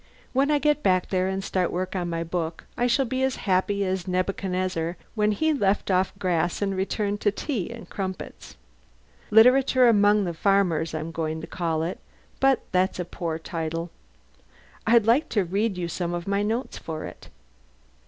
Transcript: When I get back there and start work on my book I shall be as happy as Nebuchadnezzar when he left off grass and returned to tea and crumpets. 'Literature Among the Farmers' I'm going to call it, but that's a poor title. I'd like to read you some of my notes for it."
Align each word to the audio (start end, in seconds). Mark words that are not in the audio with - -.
When 0.33 0.49
I 0.49 0.57
get 0.57 0.81
back 0.81 1.09
there 1.09 1.27
and 1.27 1.43
start 1.43 1.71
work 1.71 1.95
on 1.95 2.09
my 2.09 2.23
book 2.23 2.63
I 2.75 2.87
shall 2.87 3.05
be 3.05 3.21
as 3.21 3.35
happy 3.45 3.85
as 3.85 4.07
Nebuchadnezzar 4.07 4.97
when 5.13 5.31
he 5.31 5.53
left 5.53 5.91
off 5.91 6.11
grass 6.17 6.59
and 6.59 6.75
returned 6.75 7.21
to 7.21 7.31
tea 7.31 7.69
and 7.71 7.87
crumpets. 7.87 8.55
'Literature 9.29 9.87
Among 9.87 10.23
the 10.23 10.33
Farmers' 10.33 10.95
I'm 10.95 11.11
going 11.11 11.39
to 11.41 11.45
call 11.45 11.83
it, 11.83 11.99
but 12.39 12.63
that's 12.71 12.97
a 12.97 13.05
poor 13.05 13.37
title. 13.37 13.91
I'd 14.87 15.05
like 15.05 15.29
to 15.29 15.43
read 15.43 15.77
you 15.77 15.87
some 15.87 16.15
of 16.15 16.27
my 16.27 16.41
notes 16.41 16.79
for 16.79 17.05
it." 17.05 17.27